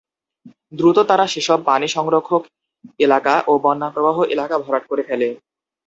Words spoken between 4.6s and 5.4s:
ভরাট করে ফেলে।